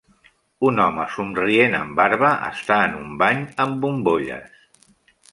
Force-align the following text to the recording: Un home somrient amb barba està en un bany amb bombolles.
Un 0.67 0.79
home 0.83 1.03
somrient 1.15 1.75
amb 1.79 1.93
barba 1.99 2.31
està 2.47 2.77
en 2.85 2.95
un 3.01 3.11
bany 3.19 3.43
amb 3.65 3.77
bombolles. 3.83 4.57